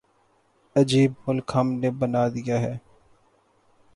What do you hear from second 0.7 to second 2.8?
عجیب ملک ہم نے بنا دیا ہے۔